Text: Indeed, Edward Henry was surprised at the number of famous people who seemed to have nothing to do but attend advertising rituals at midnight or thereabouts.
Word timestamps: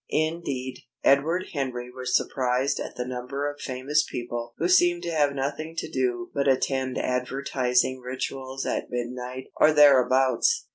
Indeed, 0.09 0.79
Edward 1.03 1.49
Henry 1.53 1.91
was 1.91 2.17
surprised 2.17 2.79
at 2.79 2.95
the 2.95 3.05
number 3.05 3.47
of 3.47 3.61
famous 3.61 4.01
people 4.03 4.55
who 4.57 4.67
seemed 4.67 5.03
to 5.03 5.11
have 5.11 5.35
nothing 5.35 5.75
to 5.75 5.87
do 5.87 6.31
but 6.33 6.47
attend 6.47 6.97
advertising 6.97 7.99
rituals 7.99 8.65
at 8.65 8.89
midnight 8.89 9.51
or 9.57 9.71
thereabouts. 9.73 10.65